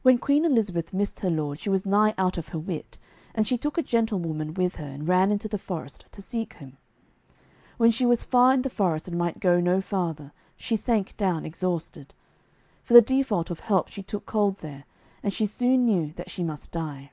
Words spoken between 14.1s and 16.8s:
cold there, and she soon knew that she must